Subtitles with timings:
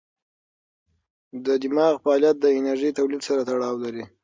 [1.45, 4.03] د دماغ فعالیت د انرژۍ تولید سره تړاو لري.